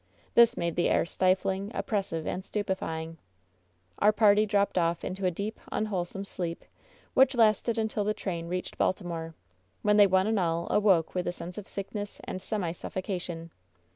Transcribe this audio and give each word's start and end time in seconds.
This 0.33 0.57
made 0.57 0.75
the 0.75 0.89
air 0.89 1.05
stifling, 1.05 1.69
oppressive 1.75 2.25
and 2.25 2.43
stupefying. 2.43 3.19
Our 3.99 4.11
party 4.11 4.47
dropped 4.47 4.79
off 4.79 5.03
into 5.05 5.27
a 5.27 5.29
deep, 5.29 5.59
tm 5.71 5.85
wholesome 5.89 6.25
sleep, 6.25 6.65
which 7.13 7.35
lasted 7.35 7.77
until 7.77 8.03
the 8.03 8.15
train 8.15 8.47
reached 8.47 8.79
Baltimore, 8.79 9.35
when 9.83 9.97
they 9.97 10.07
one 10.07 10.25
and 10.25 10.39
all 10.39 10.65
awoke 10.71 11.13
with 11.13 11.27
a 11.27 11.31
sense 11.31 11.59
of 11.59 11.67
sickness 11.67 12.19
and 12.23 12.41
semi 12.41 12.71
suffocation. 12.71 13.51